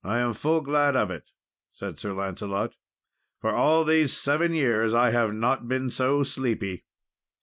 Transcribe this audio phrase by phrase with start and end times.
[0.03, 1.29] "I am full glad of it,"
[1.71, 2.73] said Sir Lancelot,
[3.39, 6.85] "for all these seven years I have not been so sleepy."